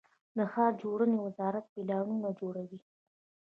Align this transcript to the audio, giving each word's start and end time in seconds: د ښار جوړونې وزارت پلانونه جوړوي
د 0.37 0.39
ښار 0.51 0.71
جوړونې 0.81 1.17
وزارت 1.27 1.65
پلانونه 1.73 2.29
جوړوي 2.39 2.79